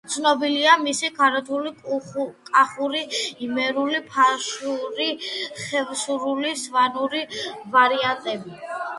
[0.11, 1.71] ცნობილია მისი ქართლური,
[2.53, 3.01] კახური,
[3.47, 5.07] იმერული, ფშაური,
[5.65, 7.21] ხევსურული, სვანური
[7.77, 8.57] ვარიანტები.